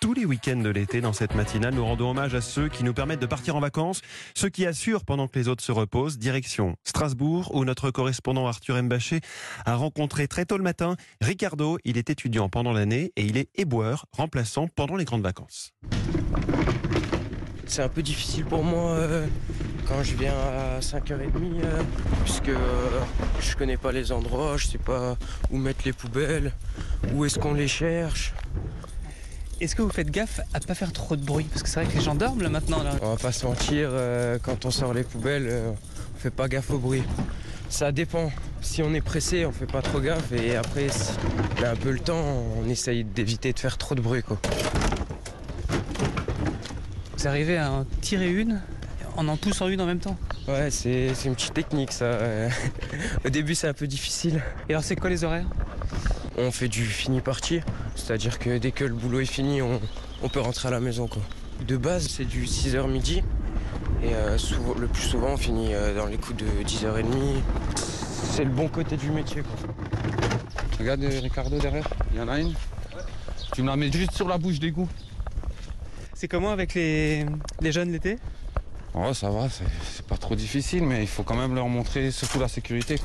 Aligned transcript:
Tous 0.00 0.14
les 0.14 0.24
week-ends 0.24 0.56
de 0.56 0.70
l'été, 0.70 1.02
dans 1.02 1.12
cette 1.12 1.34
matinale, 1.34 1.74
nous 1.74 1.84
rendons 1.84 2.10
hommage 2.10 2.34
à 2.34 2.40
ceux 2.40 2.68
qui 2.68 2.82
nous 2.82 2.94
permettent 2.94 3.20
de 3.20 3.26
partir 3.26 3.56
en 3.56 3.60
vacances, 3.60 4.00
ceux 4.34 4.48
qui 4.48 4.64
assurent 4.64 5.04
pendant 5.04 5.28
que 5.28 5.38
les 5.38 5.48
autres 5.48 5.62
se 5.62 5.72
reposent. 5.72 6.18
Direction 6.18 6.76
Strasbourg, 6.82 7.54
où 7.54 7.64
notre 7.64 7.90
correspondant 7.90 8.46
Arthur 8.46 8.82
Mbaché 8.82 9.20
a 9.66 9.76
rencontré 9.76 10.28
très 10.28 10.46
tôt 10.46 10.56
le 10.56 10.62
matin 10.62 10.96
Ricardo. 11.20 11.78
Il 11.84 11.98
est 11.98 12.08
étudiant 12.08 12.48
pendant 12.48 12.72
l'année 12.72 13.12
et 13.16 13.24
il 13.24 13.36
est 13.36 13.50
éboueur, 13.54 14.06
remplaçant 14.12 14.66
pendant 14.68 14.96
les 14.96 15.04
grandes 15.04 15.22
vacances. 15.22 15.74
C'est 17.66 17.82
un 17.82 17.88
peu 17.88 18.02
difficile 18.02 18.44
pour 18.44 18.64
moi 18.64 18.92
euh, 18.92 19.26
quand 19.88 20.02
je 20.02 20.14
viens 20.14 20.32
à 20.32 20.80
5h30 20.80 21.20
euh, 21.64 21.82
puisque 22.24 22.48
euh, 22.48 23.00
je 23.40 23.56
connais 23.56 23.76
pas 23.76 23.92
les 23.92 24.12
endroits, 24.12 24.56
je 24.56 24.68
sais 24.68 24.78
pas 24.78 25.16
où 25.50 25.58
mettre 25.58 25.80
les 25.84 25.92
poubelles, 25.92 26.52
où 27.12 27.24
est-ce 27.24 27.38
qu'on 27.38 27.54
les 27.54 27.68
cherche. 27.68 28.32
Est-ce 29.58 29.74
que 29.74 29.80
vous 29.80 29.88
faites 29.88 30.10
gaffe 30.10 30.40
à 30.52 30.60
pas 30.60 30.74
faire 30.74 30.92
trop 30.92 31.16
de 31.16 31.22
bruit? 31.22 31.44
Parce 31.44 31.62
que 31.62 31.68
c'est 31.68 31.82
vrai 31.82 31.90
que 31.90 31.96
les 31.96 32.04
gens 32.04 32.14
dorment 32.14 32.42
là 32.42 32.50
maintenant. 32.50 32.82
Là. 32.82 32.92
On 33.00 33.10
va 33.10 33.16
pas 33.16 33.32
se 33.32 33.46
mentir, 33.46 33.88
euh, 33.90 34.38
quand 34.42 34.66
on 34.66 34.70
sort 34.70 34.92
les 34.92 35.02
poubelles, 35.02 35.46
euh, 35.48 35.70
on 35.70 36.18
fait 36.18 36.30
pas 36.30 36.46
gaffe 36.46 36.70
au 36.70 36.78
bruit. 36.78 37.02
Ça 37.70 37.90
dépend. 37.90 38.30
Si 38.60 38.82
on 38.82 38.92
est 38.92 39.00
pressé, 39.00 39.46
on 39.46 39.52
fait 39.52 39.66
pas 39.66 39.80
trop 39.80 40.00
gaffe 40.00 40.30
et 40.32 40.56
après, 40.56 40.90
si 40.90 41.12
on 41.58 41.64
a 41.64 41.70
un 41.70 41.76
peu 41.76 41.90
le 41.90 42.00
temps, 42.00 42.22
on 42.62 42.68
essaye 42.68 43.02
d'éviter 43.04 43.54
de 43.54 43.58
faire 43.58 43.78
trop 43.78 43.94
de 43.94 44.02
bruit 44.02 44.22
quoi. 44.22 44.38
Vous 47.16 47.26
arrivez 47.26 47.56
à 47.56 47.72
en 47.72 47.84
tirer 48.02 48.30
une 48.30 48.60
en 49.16 49.26
en 49.26 49.38
poussant 49.38 49.68
une 49.68 49.80
en 49.80 49.86
même 49.86 50.00
temps? 50.00 50.18
Ouais, 50.48 50.70
c'est 50.70 51.12
une 51.24 51.34
petite 51.34 51.54
technique 51.54 51.92
ça. 51.92 52.18
Au 53.24 53.30
début, 53.30 53.54
c'est 53.54 53.68
un 53.68 53.72
peu 53.72 53.86
difficile. 53.86 54.42
Et 54.68 54.72
alors 54.72 54.84
c'est 54.84 54.96
quoi 54.96 55.08
les 55.08 55.24
horaires? 55.24 55.46
On 56.36 56.50
fait 56.50 56.68
du 56.68 56.84
fini 56.84 57.22
parti, 57.22 57.62
c'est-à-dire 57.96 58.38
que 58.38 58.58
dès 58.58 58.70
que 58.70 58.84
le 58.84 58.94
boulot 58.94 59.20
est 59.20 59.24
fini, 59.26 59.60
on, 59.62 59.80
on 60.22 60.28
peut 60.28 60.40
rentrer 60.40 60.68
à 60.68 60.70
la 60.70 60.80
maison. 60.80 61.08
Quoi. 61.08 61.22
De 61.66 61.76
base, 61.76 62.06
c'est 62.08 62.24
du 62.24 62.44
6h 62.44 62.88
midi, 62.88 63.22
et 64.02 64.14
euh, 64.14 64.38
souvent- 64.38 64.74
le 64.78 64.86
plus 64.86 65.02
souvent, 65.02 65.30
on 65.32 65.36
finit 65.36 65.74
euh, 65.74 65.96
dans 65.96 66.06
les 66.06 66.18
coups 66.18 66.36
de 66.36 66.46
10h30. 66.64 67.40
C'est 67.76 68.44
le 68.44 68.50
bon 68.50 68.68
côté 68.68 68.96
du 68.96 69.10
métier. 69.10 69.42
Quoi. 69.42 69.74
Regarde 70.78 71.02
euh, 71.02 71.20
Ricardo 71.22 71.58
derrière, 71.58 71.88
il 72.12 72.18
y 72.18 72.20
en 72.20 72.28
a 72.28 72.38
une. 72.38 72.52
Tu 73.54 73.62
me 73.62 73.68
la 73.68 73.76
mets 73.76 73.90
juste 73.90 74.12
sur 74.12 74.28
la 74.28 74.36
bouche 74.38 74.58
d'égout. 74.58 74.88
C'est 76.14 76.28
comment 76.28 76.50
avec 76.50 76.74
les, 76.74 77.24
les 77.60 77.72
jeunes 77.72 77.90
l'été? 77.92 78.18
Oh, 78.94 79.12
ça 79.12 79.28
va, 79.30 79.48
c'est 79.50 80.06
pas 80.06 80.16
trop 80.16 80.34
difficile, 80.34 80.82
mais 80.82 81.02
il 81.02 81.06
faut 81.06 81.22
quand 81.22 81.36
même 81.36 81.54
leur 81.54 81.68
montrer 81.68 82.10
surtout 82.10 82.38
la 82.40 82.48
sécurité. 82.48 82.98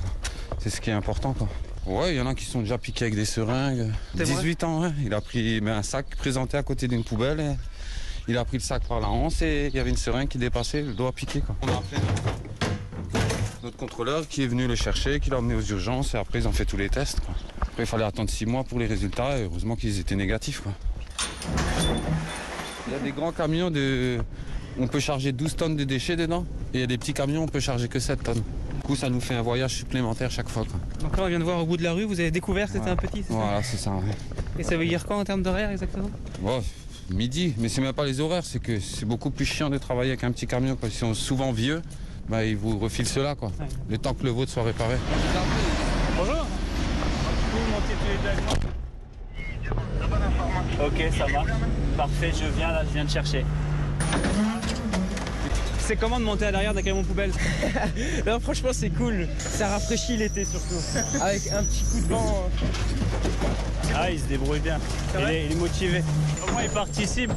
C'est 0.59 0.69
ce 0.69 0.79
qui 0.79 0.89
est 0.89 0.93
important. 0.93 1.33
Quoi. 1.33 1.47
Ouais, 1.85 2.13
il 2.13 2.17
y 2.17 2.21
en 2.21 2.27
a 2.27 2.35
qui 2.35 2.45
sont 2.45 2.61
déjà 2.61 2.77
piqués 2.77 3.05
avec 3.05 3.15
des 3.15 3.25
seringues. 3.25 3.91
C'est 4.15 4.23
vrai 4.25 4.35
18 4.35 4.63
ans, 4.63 4.81
ouais. 4.83 4.91
Il 5.03 5.13
a 5.13 5.21
pris 5.21 5.59
mais 5.61 5.71
un 5.71 5.83
sac 5.83 6.15
présenté 6.15 6.57
à 6.57 6.63
côté 6.63 6.87
d'une 6.87 7.03
poubelle. 7.03 7.39
et 7.39 7.55
il 8.27 8.37
a 8.37 8.45
pris 8.45 8.57
le 8.57 8.63
sac 8.63 8.83
par 8.87 8.99
la 8.99 9.07
hanse 9.09 9.41
et 9.41 9.67
il 9.67 9.75
y 9.75 9.79
avait 9.79 9.89
une 9.89 9.97
seringue 9.97 10.27
qui 10.27 10.37
dépassait, 10.37 10.83
le 10.83 10.93
doigt 10.93 11.11
piqué. 11.11 11.41
Quoi. 11.41 11.55
On 11.63 11.67
a 11.67 11.71
appelé 11.71 11.97
notre 13.63 13.77
contrôleur 13.77 14.27
qui 14.27 14.43
est 14.43 14.47
venu 14.47 14.67
le 14.67 14.75
chercher, 14.75 15.19
qui 15.19 15.29
l'a 15.29 15.37
emmené 15.39 15.55
aux 15.55 15.61
urgences 15.61 16.13
et 16.13 16.17
après 16.17 16.39
ils 16.39 16.47
ont 16.47 16.51
fait 16.51 16.65
tous 16.65 16.77
les 16.77 16.89
tests. 16.89 17.19
quoi. 17.19 17.33
Après, 17.61 17.83
il 17.83 17.85
fallait 17.85 18.03
attendre 18.03 18.29
6 18.29 18.45
mois 18.45 18.63
pour 18.63 18.79
les 18.79 18.87
résultats 18.87 19.37
et 19.37 19.43
heureusement 19.43 19.75
qu'ils 19.75 19.99
étaient 19.99 20.15
négatifs. 20.15 20.61
quoi. 20.61 20.73
Il 22.87 22.93
y 22.93 22.95
a 22.95 22.99
des 22.99 23.11
grands 23.11 23.31
camions 23.31 23.71
de. 23.71 24.19
On 24.79 24.87
peut 24.87 24.99
charger 24.99 25.31
12 25.31 25.55
tonnes 25.55 25.75
de 25.75 25.83
déchets 25.83 26.15
dedans. 26.15 26.45
Et 26.73 26.77
il 26.77 26.79
y 26.81 26.83
a 26.83 26.87
des 26.87 26.97
petits 26.97 27.13
camions, 27.13 27.43
on 27.43 27.47
peut 27.47 27.59
charger 27.59 27.87
que 27.87 27.99
7 27.99 28.23
tonnes. 28.23 28.43
Coup, 28.91 28.97
ça 28.97 29.09
nous 29.09 29.21
fait 29.21 29.35
un 29.35 29.41
voyage 29.41 29.73
supplémentaire 29.73 30.29
chaque 30.29 30.49
fois. 30.49 30.65
Quoi. 30.65 30.77
Donc 31.01 31.15
là 31.15 31.23
on 31.23 31.27
vient 31.29 31.39
de 31.39 31.45
voir 31.45 31.59
au 31.61 31.65
bout 31.65 31.77
de 31.77 31.83
la 31.83 31.93
rue, 31.93 32.03
vous 32.03 32.19
avez 32.19 32.29
découvert 32.29 32.67
que 32.67 32.73
c'était 32.73 32.87
Ouais. 32.87 32.91
un 32.91 32.95
petit, 32.97 33.23
c'est 33.25 33.31
Voilà, 33.33 33.63
c'est 33.63 33.77
ça. 33.77 33.91
ouais. 33.91 34.01
Et 34.59 34.63
ça 34.63 34.75
veut 34.75 34.85
dire 34.85 35.05
quoi 35.05 35.15
en 35.15 35.23
termes 35.23 35.43
d'horaire 35.43 35.71
exactement? 35.71 36.09
Bon, 36.41 36.61
midi, 37.09 37.53
mais 37.57 37.69
c'est 37.69 37.79
même 37.79 37.93
pas 37.93 38.03
les 38.03 38.19
horaires, 38.19 38.43
c'est 38.43 38.59
que 38.59 38.81
c'est 38.81 39.05
beaucoup 39.05 39.29
plus 39.31 39.45
chiant 39.45 39.69
de 39.69 39.77
travailler 39.77 40.09
avec 40.11 40.25
un 40.25 40.31
petit 40.33 40.45
camion. 40.45 40.75
Parce 40.75 40.91
qu'ils 40.91 40.99
sont 40.99 41.13
souvent 41.13 41.53
vieux, 41.53 41.81
bah, 42.27 42.43
ils 42.43 42.57
vous 42.57 42.77
refilent 42.79 43.07
cela. 43.07 43.33
Quoi. 43.35 43.47
Ouais. 43.61 43.65
Le 43.89 43.97
temps 43.97 44.13
que 44.13 44.25
le 44.25 44.31
vôtre 44.31 44.51
soit 44.51 44.63
réparé. 44.63 44.97
Bonjour 46.17 46.45
Ok, 50.85 51.03
ça 51.17 51.27
marche. 51.29 51.49
Parfait, 51.95 52.31
je 52.37 52.57
viens 52.57 52.71
là, 52.73 52.83
je 52.85 52.93
viens 52.93 53.05
de 53.05 53.09
chercher. 53.09 53.45
C'est 55.91 55.97
comment 55.97 56.21
de 56.21 56.23
monter 56.23 56.45
à 56.45 56.51
l'arrière 56.51 56.73
d'un 56.73 56.83
camion 56.83 57.03
poubelle 57.03 57.33
Non, 58.25 58.39
franchement, 58.39 58.69
c'est 58.71 58.91
cool. 58.91 59.27
Ça 59.37 59.67
rafraîchit 59.67 60.15
l'été 60.15 60.45
surtout. 60.45 60.81
Avec 61.21 61.41
un 61.51 61.65
petit 61.65 61.83
coup 61.83 61.99
de 61.99 62.07
vent. 62.07 62.47
euh, 62.55 63.93
Ah, 63.93 64.09
il 64.09 64.17
se 64.17 64.23
débrouille 64.23 64.61
bien. 64.61 64.79
Il 65.19 65.29
est, 65.29 65.45
il 65.47 65.51
est 65.51 65.55
motivé. 65.55 66.01
Au 66.47 66.51
moins, 66.53 66.63
il 66.63 66.69
participe. 66.69 67.33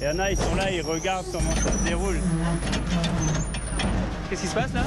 Il 0.00 0.06
y 0.06 0.08
en 0.08 0.18
a, 0.20 0.30
ils 0.30 0.38
sont 0.38 0.54
là, 0.54 0.70
ils 0.70 0.80
regardent 0.80 1.26
comment 1.30 1.54
ça 1.56 1.70
se 1.70 1.84
déroule. 1.86 2.18
Qu'est-ce 4.30 4.40
qui 4.40 4.48
se 4.48 4.54
passe 4.54 4.72
là? 4.72 4.84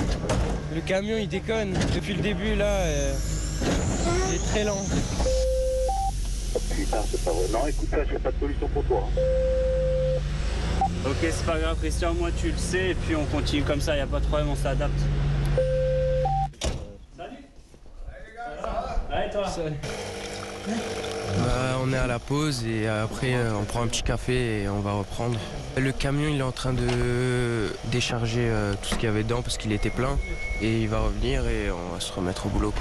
Le 0.74 0.82
camion, 0.82 1.18
il 1.20 1.28
déconne. 1.28 1.74
Depuis 1.94 2.16
le 2.16 2.24
début, 2.24 2.56
là, 2.56 2.66
euh, 2.66 3.14
il 4.30 4.36
est 4.36 4.48
très 4.48 4.64
lent. 4.64 4.84
Putain, 6.76 6.98
c'est 7.12 7.24
pas 7.24 7.32
vrai. 7.34 7.46
Non, 7.54 7.68
écoute, 7.68 7.88
ça, 7.92 7.98
j'ai 8.04 8.18
pas 8.18 8.32
de 8.32 8.40
solution 8.40 8.68
pour 8.70 8.84
toi. 8.86 9.08
Ok, 11.06 11.16
c'est 11.22 11.46
pas 11.46 11.58
grave, 11.58 11.78
Christian, 11.80 12.14
moi 12.14 12.30
tu 12.32 12.52
le 12.52 12.58
sais, 12.58 12.90
et 12.90 12.94
puis 12.96 13.16
on 13.16 13.26
continue 13.26 13.64
comme 13.64 13.82
ça, 13.82 13.96
il 13.96 14.02
a 14.02 14.06
pas 14.08 14.20
de 14.20 14.26
problème, 14.26 14.50
on 14.50 14.56
s'adapte. 14.56 14.94
Salut 17.18 17.38
Ouais, 19.10 19.30
toi 19.32 19.46
Bah, 20.68 21.80
on 21.84 21.92
est 21.92 21.98
à 21.98 22.06
la 22.06 22.20
pause 22.20 22.66
et 22.68 22.88
après 22.88 23.34
euh, 23.34 23.54
on 23.60 23.64
prend 23.64 23.82
un 23.82 23.88
petit 23.88 24.04
café 24.04 24.62
et 24.62 24.70
on 24.70 24.80
va 24.82 24.92
reprendre. 24.92 25.40
Le 25.76 25.92
camion 25.92 26.30
il 26.30 26.40
est 26.40 26.44
en 26.44 26.52
train 26.52 26.74
de 26.74 27.72
décharger 27.86 28.48
euh, 28.50 28.74
tout 28.74 28.90
ce 28.90 28.96
qu'il 28.96 29.06
y 29.06 29.08
avait 29.08 29.24
dedans 29.24 29.42
parce 29.42 29.58
qu'il 29.58 29.72
était 29.72 29.90
plein 29.90 30.20
et 30.62 30.82
il 30.82 30.88
va 30.88 31.00
revenir 31.00 31.48
et 31.48 31.72
on 31.72 31.96
va 31.96 32.00
se 32.00 32.12
remettre 32.14 32.46
au 32.46 32.50
boulot. 32.50 32.74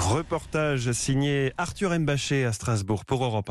Reportage 0.00 0.92
signé 0.92 1.52
Arthur 1.58 1.98
Mbaché 1.98 2.46
à 2.46 2.52
Strasbourg 2.52 3.04
pour 3.04 3.22
Europe. 3.22 3.38